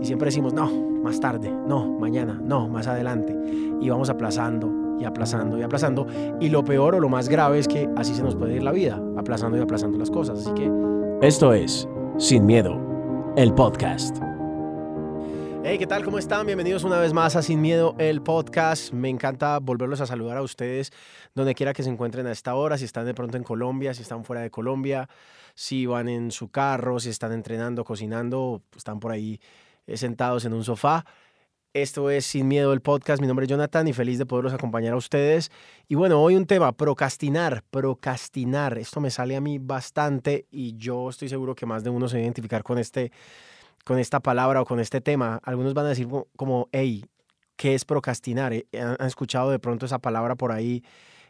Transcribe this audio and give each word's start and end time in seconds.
Y 0.00 0.06
siempre 0.06 0.26
decimos, 0.26 0.54
no, 0.54 0.70
más 1.02 1.20
tarde, 1.20 1.50
no, 1.50 1.98
mañana, 1.98 2.40
no, 2.42 2.68
más 2.68 2.86
adelante. 2.86 3.36
Y 3.80 3.90
vamos 3.90 4.08
aplazando 4.08 4.96
y 4.98 5.04
aplazando 5.04 5.58
y 5.58 5.62
aplazando. 5.62 6.06
Y 6.40 6.48
lo 6.48 6.64
peor 6.64 6.94
o 6.94 7.00
lo 7.00 7.10
más 7.10 7.28
grave 7.28 7.58
es 7.58 7.68
que 7.68 7.86
así 7.96 8.14
se 8.14 8.22
nos 8.22 8.34
puede 8.34 8.56
ir 8.56 8.62
la 8.62 8.72
vida, 8.72 8.98
aplazando 9.18 9.58
y 9.58 9.60
aplazando 9.60 9.98
las 9.98 10.10
cosas. 10.10 10.38
Así 10.38 10.54
que... 10.54 10.70
Esto 11.20 11.52
es 11.52 11.86
Sin 12.16 12.46
Miedo, 12.46 12.80
el 13.36 13.52
podcast. 13.52 14.16
Hey, 15.62 15.76
¿qué 15.76 15.86
tal? 15.86 16.02
¿Cómo 16.02 16.18
están? 16.18 16.46
Bienvenidos 16.46 16.84
una 16.84 16.98
vez 16.98 17.12
más 17.12 17.36
a 17.36 17.42
Sin 17.42 17.60
Miedo, 17.60 17.94
el 17.98 18.22
podcast. 18.22 18.94
Me 18.94 19.10
encanta 19.10 19.58
volverlos 19.58 20.00
a 20.00 20.06
saludar 20.06 20.38
a 20.38 20.42
ustedes 20.42 20.92
donde 21.34 21.54
quiera 21.54 21.74
que 21.74 21.82
se 21.82 21.90
encuentren 21.90 22.26
a 22.26 22.32
esta 22.32 22.54
hora, 22.54 22.78
si 22.78 22.86
están 22.86 23.04
de 23.04 23.12
pronto 23.12 23.36
en 23.36 23.42
Colombia, 23.42 23.92
si 23.92 24.00
están 24.00 24.24
fuera 24.24 24.40
de 24.40 24.50
Colombia, 24.50 25.10
si 25.54 25.84
van 25.84 26.08
en 26.08 26.30
su 26.30 26.48
carro, 26.48 26.98
si 27.00 27.10
están 27.10 27.32
entrenando, 27.32 27.84
cocinando, 27.84 28.62
están 28.74 28.98
por 28.98 29.12
ahí 29.12 29.38
sentados 29.96 30.44
en 30.44 30.52
un 30.52 30.64
sofá. 30.64 31.04
Esto 31.72 32.10
es 32.10 32.26
Sin 32.26 32.48
Miedo 32.48 32.72
el 32.72 32.80
podcast. 32.80 33.20
Mi 33.20 33.28
nombre 33.28 33.44
es 33.44 33.50
Jonathan 33.50 33.86
y 33.86 33.92
feliz 33.92 34.18
de 34.18 34.26
poderlos 34.26 34.52
acompañar 34.52 34.94
a 34.94 34.96
ustedes. 34.96 35.52
Y 35.86 35.94
bueno, 35.94 36.20
hoy 36.20 36.34
un 36.34 36.46
tema, 36.46 36.72
procrastinar, 36.72 37.62
procrastinar. 37.70 38.76
Esto 38.76 39.00
me 39.00 39.10
sale 39.10 39.36
a 39.36 39.40
mí 39.40 39.58
bastante 39.58 40.46
y 40.50 40.76
yo 40.76 41.08
estoy 41.10 41.28
seguro 41.28 41.54
que 41.54 41.66
más 41.66 41.84
de 41.84 41.90
uno 41.90 42.08
se 42.08 42.16
va 42.16 42.18
a 42.18 42.22
identificar 42.24 42.64
con, 42.64 42.78
este, 42.78 43.12
con 43.84 44.00
esta 44.00 44.18
palabra 44.18 44.62
o 44.62 44.64
con 44.64 44.80
este 44.80 45.00
tema. 45.00 45.40
Algunos 45.44 45.72
van 45.72 45.86
a 45.86 45.90
decir 45.90 46.08
como- 46.34 46.68
hey, 46.72 47.04
¿qué 47.54 47.76
es 47.76 47.84
procrastinar? 47.84 48.52
Eh, 48.52 48.66
¿Han 48.72 48.96
han 48.98 49.06
escuchado 49.06 49.52
de 49.52 49.60
pronto 49.60 49.86
esa 49.86 50.00
palabra 50.00 50.34
por 50.34 50.50
ahí 50.50 50.82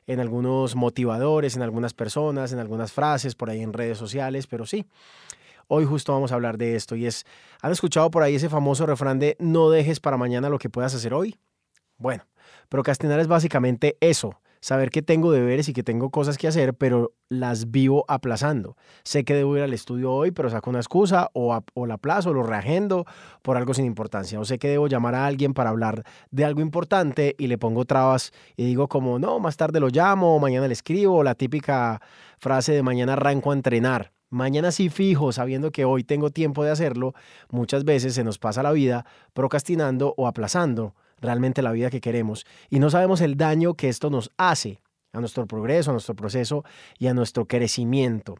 en 0.06 0.20
algunos 0.20 0.74
motivadores, 0.74 1.54
en 1.54 1.60
algunas 1.62 1.92
personas, 1.92 2.52
en 2.54 2.60
algunas 2.60 2.92
frases, 2.92 3.34
por 3.34 3.50
ahí 3.50 3.60
en 3.60 3.74
redes 3.74 3.98
sociales? 3.98 4.46
Pero 4.46 4.64
sí, 4.64 4.86
Hoy 5.72 5.84
justo 5.84 6.12
vamos 6.12 6.32
a 6.32 6.34
hablar 6.34 6.58
de 6.58 6.74
esto 6.74 6.96
y 6.96 7.06
es, 7.06 7.24
¿han 7.62 7.70
escuchado 7.70 8.10
por 8.10 8.24
ahí 8.24 8.34
ese 8.34 8.48
famoso 8.48 8.86
refrán 8.86 9.20
de 9.20 9.36
no 9.38 9.70
dejes 9.70 10.00
para 10.00 10.16
mañana 10.16 10.48
lo 10.48 10.58
que 10.58 10.68
puedas 10.68 10.96
hacer 10.96 11.14
hoy? 11.14 11.38
Bueno, 11.96 12.24
procrastinar 12.68 13.20
es 13.20 13.28
básicamente 13.28 13.96
eso, 14.00 14.40
saber 14.60 14.90
que 14.90 15.00
tengo 15.00 15.30
deberes 15.30 15.68
y 15.68 15.72
que 15.72 15.84
tengo 15.84 16.10
cosas 16.10 16.38
que 16.38 16.48
hacer, 16.48 16.74
pero 16.74 17.12
las 17.28 17.70
vivo 17.70 18.04
aplazando. 18.08 18.76
Sé 19.04 19.22
que 19.22 19.32
debo 19.32 19.56
ir 19.56 19.62
al 19.62 19.72
estudio 19.72 20.12
hoy, 20.12 20.32
pero 20.32 20.50
saco 20.50 20.70
una 20.70 20.80
excusa 20.80 21.30
o, 21.34 21.56
o 21.74 21.86
la 21.86 21.94
aplazo, 21.94 22.30
o 22.30 22.34
lo 22.34 22.42
reagendo 22.42 23.04
por 23.42 23.56
algo 23.56 23.72
sin 23.72 23.84
importancia. 23.84 24.40
O 24.40 24.44
sé 24.44 24.58
que 24.58 24.70
debo 24.70 24.88
llamar 24.88 25.14
a 25.14 25.24
alguien 25.24 25.54
para 25.54 25.70
hablar 25.70 26.02
de 26.32 26.44
algo 26.44 26.62
importante 26.62 27.36
y 27.38 27.46
le 27.46 27.58
pongo 27.58 27.84
trabas 27.84 28.32
y 28.56 28.64
digo 28.64 28.88
como, 28.88 29.20
no, 29.20 29.38
más 29.38 29.56
tarde 29.56 29.78
lo 29.78 29.86
llamo, 29.86 30.40
mañana 30.40 30.66
le 30.66 30.72
escribo, 30.72 31.18
o 31.18 31.22
la 31.22 31.36
típica 31.36 32.02
frase 32.40 32.72
de 32.72 32.82
mañana 32.82 33.12
arranco 33.12 33.52
a 33.52 33.54
entrenar. 33.54 34.10
Mañana 34.30 34.70
sí 34.70 34.90
fijo, 34.90 35.32
sabiendo 35.32 35.72
que 35.72 35.84
hoy 35.84 36.04
tengo 36.04 36.30
tiempo 36.30 36.62
de 36.62 36.70
hacerlo, 36.70 37.14
muchas 37.50 37.84
veces 37.84 38.14
se 38.14 38.22
nos 38.22 38.38
pasa 38.38 38.62
la 38.62 38.70
vida 38.70 39.04
procrastinando 39.32 40.14
o 40.16 40.28
aplazando 40.28 40.94
realmente 41.20 41.62
la 41.62 41.72
vida 41.72 41.90
que 41.90 42.00
queremos 42.00 42.46
y 42.70 42.78
no 42.78 42.90
sabemos 42.90 43.20
el 43.20 43.36
daño 43.36 43.74
que 43.74 43.88
esto 43.88 44.08
nos 44.08 44.30
hace 44.36 44.80
a 45.12 45.18
nuestro 45.18 45.46
progreso, 45.46 45.90
a 45.90 45.94
nuestro 45.94 46.14
proceso 46.14 46.64
y 46.96 47.08
a 47.08 47.14
nuestro 47.14 47.46
crecimiento. 47.46 48.36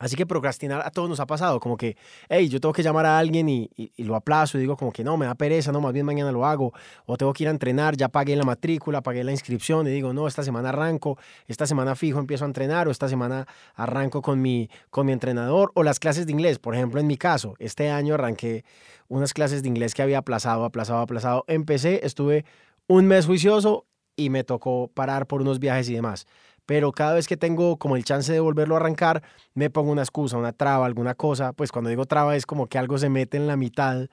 Así 0.00 0.16
que 0.16 0.24
procrastinar 0.24 0.80
a 0.84 0.90
todos 0.90 1.08
nos 1.10 1.20
ha 1.20 1.26
pasado, 1.26 1.60
como 1.60 1.76
que, 1.76 1.94
hey, 2.30 2.48
yo 2.48 2.58
tengo 2.58 2.72
que 2.72 2.82
llamar 2.82 3.04
a 3.04 3.18
alguien 3.18 3.48
y, 3.50 3.70
y- 3.76 3.92
y 3.96 4.04
lo 4.04 4.16
aplazo 4.16 4.56
y 4.56 4.62
digo 4.62 4.74
como 4.76 4.92
que 4.92 5.04
no, 5.04 5.18
me 5.18 5.26
da 5.26 5.34
pereza, 5.34 5.72
no, 5.72 5.80
más 5.82 5.92
bien 5.92 6.06
mañana 6.06 6.32
lo 6.32 6.46
hago, 6.46 6.72
o 7.04 7.18
tengo 7.18 7.34
que 7.34 7.44
ir 7.44 7.48
a 7.48 7.50
entrenar, 7.50 7.96
ya 7.98 8.08
pagué 8.08 8.34
la 8.34 8.44
matrícula, 8.44 9.02
pagué 9.02 9.22
la 9.24 9.30
inscripción 9.30 9.86
y 9.86 9.90
digo, 9.90 10.14
no, 10.14 10.26
esta 10.26 10.42
semana 10.42 10.70
arranco, 10.70 11.18
esta 11.46 11.66
semana 11.66 11.94
fijo 11.94 12.18
empiezo 12.18 12.44
a 12.44 12.48
entrenar 12.48 12.88
o 12.88 12.90
esta 12.90 13.08
semana 13.10 13.46
arranco 13.74 14.22
con 14.22 14.40
mi, 14.40 14.70
con 14.88 15.04
mi 15.04 15.12
entrenador 15.12 15.70
o 15.74 15.82
las 15.82 16.00
clases 16.00 16.24
de 16.24 16.32
inglés, 16.32 16.58
por 16.58 16.74
ejemplo, 16.74 16.98
en 16.98 17.06
mi 17.06 17.18
caso, 17.18 17.54
este 17.58 17.90
año 17.90 18.14
arranqué 18.14 18.64
unas 19.08 19.34
clases 19.34 19.62
de 19.62 19.68
inglés 19.68 19.92
que 19.94 20.00
había 20.02 20.16
aplazado, 20.18 20.64
aplazado, 20.64 21.00
aplazado, 21.00 21.44
empecé, 21.46 22.06
estuve 22.06 22.46
un 22.86 23.04
mes 23.06 23.26
juicioso 23.26 23.84
y 24.16 24.30
me 24.30 24.44
tocó 24.44 24.88
parar 24.88 25.26
por 25.26 25.42
unos 25.42 25.58
viajes 25.58 25.90
y 25.90 25.94
demás 25.94 26.26
pero 26.66 26.92
cada 26.92 27.14
vez 27.14 27.26
que 27.26 27.36
tengo 27.36 27.76
como 27.78 27.96
el 27.96 28.04
chance 28.04 28.32
de 28.32 28.40
volverlo 28.40 28.76
a 28.76 28.78
arrancar, 28.78 29.22
me 29.54 29.70
pongo 29.70 29.90
una 29.90 30.02
excusa, 30.02 30.36
una 30.36 30.52
traba, 30.52 30.86
alguna 30.86 31.14
cosa. 31.14 31.52
Pues 31.52 31.72
cuando 31.72 31.90
digo 31.90 32.06
traba 32.06 32.36
es 32.36 32.46
como 32.46 32.66
que 32.66 32.78
algo 32.78 32.98
se 32.98 33.08
mete 33.08 33.36
en 33.36 33.46
la 33.46 33.56
mitad 33.56 34.08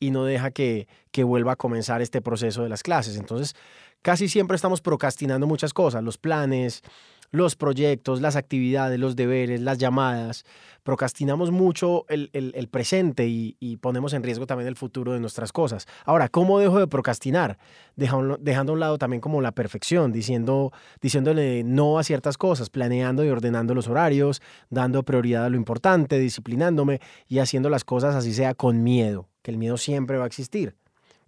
y 0.00 0.10
no 0.10 0.24
deja 0.24 0.50
que, 0.50 0.88
que 1.10 1.24
vuelva 1.24 1.52
a 1.52 1.56
comenzar 1.56 2.02
este 2.02 2.20
proceso 2.20 2.62
de 2.62 2.68
las 2.68 2.82
clases. 2.82 3.16
Entonces, 3.16 3.54
casi 4.02 4.28
siempre 4.28 4.54
estamos 4.56 4.80
procrastinando 4.80 5.46
muchas 5.46 5.72
cosas, 5.72 6.02
los 6.02 6.18
planes, 6.18 6.82
los 7.30 7.56
proyectos, 7.56 8.20
las 8.20 8.36
actividades, 8.36 8.98
los 8.98 9.16
deberes, 9.16 9.60
las 9.60 9.78
llamadas. 9.78 10.44
Procrastinamos 10.82 11.50
mucho 11.50 12.06
el, 12.08 12.68
presente 12.70 13.26
y, 13.28 13.76
ponemos 13.80 14.12
en 14.14 14.22
riesgo 14.22 14.46
también 14.46 14.68
el 14.68 14.76
futuro 14.76 15.12
de 15.12 15.20
nuestras 15.20 15.52
cosas. 15.52 15.86
Ahora, 16.04 16.28
¿cómo 16.28 16.58
dejo 16.58 16.78
de 16.78 16.86
procrastinar? 16.86 17.58
Dejando, 17.96 18.38
a 18.38 18.72
un 18.72 18.80
lado 18.80 18.98
también 18.98 19.20
como 19.20 19.42
la 19.42 19.52
perfección, 19.52 20.12
diciéndole 20.12 21.62
no 21.64 21.98
a 21.98 22.04
ciertas 22.04 22.38
cosas, 22.38 22.70
planeando 22.70 23.24
y 23.24 23.28
ordenando 23.28 23.74
los 23.74 23.88
horarios, 23.88 24.40
dando 24.70 25.02
prioridad 25.02 25.44
a 25.44 25.50
lo 25.50 25.56
importante, 25.56 26.18
disciplinándome 26.18 27.00
y 27.26 27.40
haciendo 27.40 27.68
las 27.68 27.84
cosas 27.84 28.14
así 28.14 28.32
sea 28.32 28.54
con 28.54 28.82
miedo, 28.82 29.28
que 29.42 29.50
el 29.50 29.58
miedo 29.58 29.76
siempre 29.76 30.16
va 30.16 30.24
a 30.24 30.28
existir. 30.28 30.74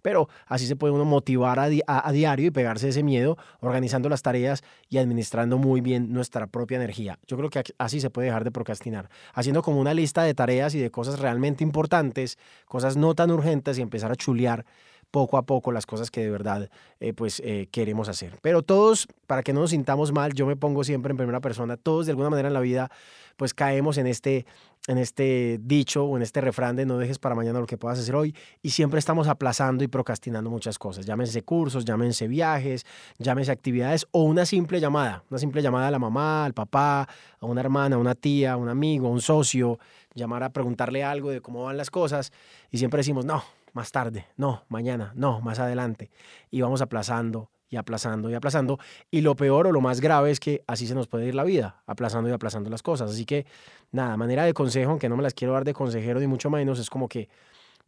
Pero 0.01 0.29
así 0.47 0.67
se 0.67 0.75
puede 0.75 0.93
uno 0.93 1.05
motivar 1.05 1.59
a, 1.59 1.67
di- 1.69 1.81
a- 1.87 2.07
a 2.07 2.11
diario 2.11 2.47
y 2.47 2.51
pegarse 2.51 2.89
ese 2.89 3.03
miedo, 3.03 3.37
organizando 3.59 4.09
las 4.09 4.21
tareas 4.21 4.63
y 4.89 4.97
administrando 4.97 5.57
muy 5.57 5.81
bien 5.81 6.11
nuestra 6.13 6.47
propia 6.47 6.77
energía. 6.77 7.19
Yo 7.27 7.37
creo 7.37 7.49
que 7.49 7.63
así 7.77 8.01
se 8.01 8.09
puede 8.09 8.27
dejar 8.27 8.43
de 8.43 8.51
procrastinar, 8.51 9.09
haciendo 9.33 9.61
como 9.61 9.79
una 9.79 9.93
lista 9.93 10.23
de 10.23 10.33
tareas 10.33 10.75
y 10.75 10.79
de 10.79 10.91
cosas 10.91 11.19
realmente 11.19 11.63
importantes, 11.63 12.37
cosas 12.65 12.97
no 12.97 13.15
tan 13.15 13.31
urgentes 13.31 13.77
y 13.77 13.81
empezar 13.81 14.11
a 14.11 14.15
chulear 14.15 14.65
poco 15.11 15.37
a 15.37 15.43
poco 15.43 15.71
las 15.71 15.85
cosas 15.85 16.09
que 16.09 16.21
de 16.21 16.31
verdad 16.31 16.69
eh, 16.99 17.13
pues 17.13 17.41
eh, 17.45 17.67
queremos 17.71 18.09
hacer. 18.09 18.39
Pero 18.41 18.63
todos, 18.63 19.07
para 19.27 19.43
que 19.43 19.53
no 19.53 19.59
nos 19.59 19.71
sintamos 19.71 20.11
mal, 20.11 20.33
yo 20.33 20.45
me 20.45 20.55
pongo 20.55 20.83
siempre 20.83 21.11
en 21.11 21.17
primera 21.17 21.41
persona, 21.41 21.77
todos 21.77 22.05
de 22.05 22.13
alguna 22.13 22.29
manera 22.29 22.47
en 22.47 22.53
la 22.53 22.61
vida 22.61 22.89
pues 23.37 23.53
caemos 23.53 23.97
en 23.97 24.07
este, 24.07 24.45
en 24.87 24.97
este 24.97 25.59
dicho 25.61 26.05
o 26.05 26.15
en 26.15 26.21
este 26.21 26.41
refrán 26.41 26.75
de 26.75 26.85
no 26.85 26.97
dejes 26.97 27.17
para 27.17 27.33
mañana 27.33 27.59
lo 27.59 27.65
que 27.65 27.77
puedas 27.77 27.97
hacer 27.97 28.15
hoy 28.15 28.35
y 28.61 28.69
siempre 28.69 28.99
estamos 28.99 29.27
aplazando 29.27 29.83
y 29.83 29.87
procrastinando 29.87 30.49
muchas 30.49 30.77
cosas, 30.77 31.05
llámense 31.05 31.41
cursos, 31.41 31.83
llámense 31.83 32.27
viajes, 32.27 32.85
llámense 33.17 33.51
actividades 33.51 34.05
o 34.11 34.23
una 34.23 34.45
simple 34.45 34.79
llamada, 34.79 35.23
una 35.29 35.39
simple 35.39 35.61
llamada 35.61 35.87
a 35.87 35.91
la 35.91 35.99
mamá, 35.99 36.45
al 36.45 36.53
papá, 36.53 37.07
a 37.39 37.45
una 37.45 37.61
hermana, 37.61 37.95
a 37.95 37.99
una 37.99 38.15
tía, 38.15 38.53
a 38.53 38.57
un 38.57 38.69
amigo, 38.69 39.07
a 39.07 39.11
un 39.11 39.21
socio, 39.21 39.79
llamar 40.13 40.43
a 40.43 40.49
preguntarle 40.49 41.03
algo 41.03 41.31
de 41.31 41.41
cómo 41.41 41.63
van 41.63 41.77
las 41.77 41.89
cosas 41.89 42.31
y 42.69 42.77
siempre 42.77 42.99
decimos, 42.99 43.25
no, 43.25 43.43
más 43.73 43.91
tarde, 43.91 44.27
no, 44.37 44.63
mañana, 44.69 45.11
no, 45.15 45.41
más 45.41 45.59
adelante. 45.59 46.11
Y 46.49 46.61
vamos 46.61 46.81
aplazando 46.81 47.49
y 47.69 47.77
aplazando 47.77 48.29
y 48.29 48.33
aplazando. 48.33 48.79
Y 49.09 49.21
lo 49.21 49.35
peor 49.35 49.67
o 49.67 49.71
lo 49.71 49.81
más 49.81 50.01
grave 50.01 50.31
es 50.31 50.39
que 50.39 50.63
así 50.67 50.85
se 50.87 50.93
nos 50.93 51.07
puede 51.07 51.27
ir 51.27 51.35
la 51.35 51.43
vida, 51.43 51.81
aplazando 51.87 52.29
y 52.29 52.33
aplazando 52.33 52.69
las 52.69 52.83
cosas. 52.83 53.11
Así 53.11 53.25
que, 53.25 53.45
nada, 53.91 54.17
manera 54.17 54.43
de 54.43 54.53
consejo, 54.53 54.91
aunque 54.91 55.09
no 55.09 55.17
me 55.17 55.23
las 55.23 55.33
quiero 55.33 55.53
dar 55.53 55.63
de 55.63 55.73
consejero 55.73 56.19
ni 56.19 56.27
mucho 56.27 56.49
menos, 56.49 56.79
es 56.79 56.89
como 56.89 57.07
que 57.07 57.29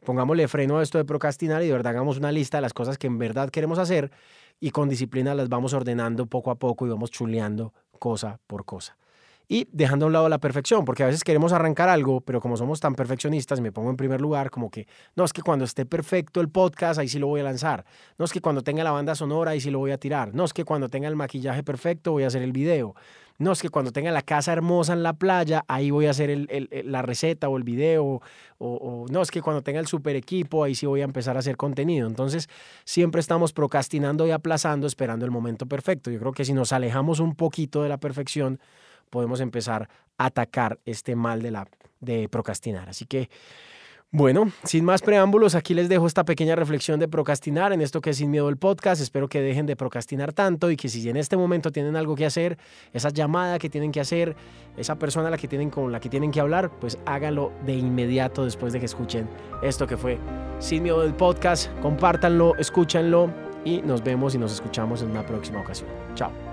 pongámosle 0.06 0.48
freno 0.48 0.78
a 0.78 0.84
esto 0.84 0.98
de 0.98 1.06
procrastinar 1.06 1.64
y 1.64 1.68
de 1.68 1.74
verdad 1.74 1.92
hagamos 1.92 2.18
una 2.18 2.32
lista 2.32 2.58
de 2.58 2.62
las 2.62 2.74
cosas 2.74 2.98
que 2.98 3.08
en 3.08 3.18
verdad 3.18 3.50
queremos 3.50 3.80
hacer 3.80 4.12
y 4.60 4.72
con 4.72 4.90
disciplina 4.90 5.34
las 5.36 5.50
vamos 5.50 5.74
ordenando 5.74 6.26
poco 6.26 6.52
a 6.52 6.56
poco 6.56 6.86
y 6.86 6.90
vamos 6.90 7.12
chuleando 7.12 7.74
cosa 8.00 8.40
por 8.48 8.66
cosa. 8.66 8.98
Y 9.48 9.68
dejando 9.72 10.06
a 10.06 10.08
un 10.08 10.14
lado 10.14 10.30
la 10.30 10.38
perfección, 10.40 10.86
porque 10.86 11.04
a 11.04 11.08
veces 11.08 11.24
queremos 11.24 11.52
arrancar 11.52 11.90
algo, 11.90 12.22
pero 12.22 12.40
como 12.40 12.56
somos 12.56 12.80
tan 12.80 12.96
perfeccionistas, 12.96 13.60
me 13.60 13.72
pongo 13.72 13.90
en 13.90 13.98
primer 13.98 14.22
lugar 14.22 14.50
como 14.50 14.72
que, 14.72 14.88
no, 15.16 15.26
es 15.26 15.34
que 15.34 15.42
cuando 15.42 15.66
esté 15.66 15.86
perfecto 15.86 16.40
el 16.40 16.50
podcast, 16.50 17.00
ahí 17.00 17.10
sí 17.10 17.20
lo 17.20 17.28
voy 17.28 17.42
a 17.42 17.44
lanzar. 17.44 17.86
No 18.18 18.26
es 18.26 18.32
que 18.32 18.40
cuando 18.42 18.64
tenga 18.64 18.84
la 18.84 18.92
banda 18.92 19.16
sonora, 19.16 19.52
ahí 19.52 19.60
sí 19.60 19.70
lo 19.70 19.80
voy 19.80 19.92
a 19.92 19.98
tirar. 19.98 20.34
No 20.34 20.46
es 20.46 20.54
que 20.54 20.64
cuando 20.64 20.88
tenga 20.88 21.10
el 21.10 21.16
maquillaje 21.16 21.62
perfecto, 21.62 22.14
voy 22.14 22.24
a 22.24 22.28
hacer 22.28 22.42
el 22.42 22.54
video. 22.54 22.96
No 23.40 23.52
es 23.52 23.62
que 23.62 23.70
cuando 23.70 23.92
tenga 23.92 24.12
la 24.12 24.22
casa 24.22 24.54
hermosa 24.54 24.94
en 24.94 25.04
la 25.04 25.14
playa, 25.14 25.66
ahí 25.68 25.90
voy 25.92 26.06
a 26.06 26.12
hacer 26.12 26.30
el- 26.30 26.70
la 26.86 27.02
receta 27.02 27.50
o 27.50 27.58
el 27.58 27.64
video. 27.64 28.22
O 28.60 29.06
no 29.10 29.22
es 29.22 29.32
que 29.32 29.42
cuando 29.42 29.62
tenga 29.62 29.80
el 29.80 29.88
super 29.88 30.16
equipo, 30.16 30.64
ahí 30.64 30.76
sí 30.76 30.86
voy 30.86 31.02
a 31.02 31.04
empezar 31.04 31.36
a 31.36 31.40
hacer 31.40 31.58
contenido. 31.58 32.08
Entonces, 32.08 32.48
siempre 32.86 33.20
estamos 33.20 33.52
procrastinando 33.52 34.26
y 34.28 34.32
aplazando, 34.32 34.88
esperando 34.88 35.26
el 35.26 35.32
momento 35.32 35.66
perfecto. 35.66 36.12
Yo 36.12 36.20
creo 36.20 36.32
que 36.32 36.46
si 36.46 36.54
nos 36.54 36.72
alejamos 36.72 37.20
un 37.20 37.36
poquito 37.36 37.82
de 37.84 37.90
la 37.90 37.98
perfección, 37.98 38.60
podemos 39.14 39.42
empezar 39.42 39.90
a 40.18 40.26
atacar 40.26 40.80
este 40.86 41.16
mal 41.16 41.44
de, 41.44 41.52
la, 41.52 41.68
de 42.00 42.28
procrastinar. 42.30 42.90
Así 42.90 43.06
que, 43.06 43.30
Bueno, 44.10 44.52
sin 44.64 44.86
más 44.86 45.02
preámbulos, 45.02 45.56
aquí 45.56 45.74
les 45.74 45.88
dejo 45.90 46.06
esta 46.06 46.24
pequeña 46.24 46.56
reflexión 46.56 47.00
de 47.00 47.08
procrastinar 47.08 47.74
en 47.74 47.82
esto 47.82 48.00
que 48.00 48.12
es 48.12 48.18
Sin 48.18 48.30
Miedo 48.30 48.48
el 48.50 48.58
podcast. 48.58 49.02
Espero 49.02 49.28
que 49.28 49.42
dejen 49.42 49.66
de 49.66 49.76
procrastinar 49.76 50.34
tanto 50.34 50.70
y 50.70 50.78
que 50.78 50.88
si 50.90 51.08
en 51.10 51.18
este 51.18 51.36
momento 51.38 51.72
tienen 51.72 51.96
algo 51.96 52.16
que 52.16 52.26
hacer, 52.26 52.58
esa 52.92 53.10
llamada 53.10 53.58
que 53.60 53.70
tienen 53.70 53.92
que 53.92 54.00
hacer, 54.00 54.36
esa 54.78 54.96
persona 54.96 55.30
la 55.30 55.38
que 55.38 55.48
tienen, 55.48 55.70
con 55.70 55.92
la 55.92 56.00
que 56.00 56.10
tienen 56.10 56.32
que 56.32 56.40
hablar, 56.40 56.72
pues 56.80 56.98
háganlo 57.06 57.52
de 57.66 57.74
inmediato 57.74 58.46
después 58.46 58.74
de 58.74 58.80
que 58.80 58.86
escuchen 58.86 59.28
esto 59.62 59.86
que 59.88 59.98
fue 59.98 60.20
Sin 60.60 60.84
Miedo 60.84 61.02
del 61.02 61.14
podcast. 61.14 61.72
Compártanlo, 61.82 62.56
escúchanlo 62.58 63.32
y 63.66 63.82
nos 63.82 64.04
vemos 64.04 64.36
y 64.36 64.38
nos 64.38 64.54
escuchamos 64.54 65.02
en 65.02 65.10
una 65.10 65.24
próxima 65.26 65.60
ocasión. 65.60 65.90
Chao. 66.16 66.53